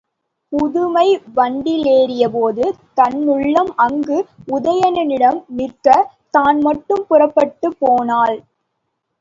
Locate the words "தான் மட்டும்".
6.29-7.05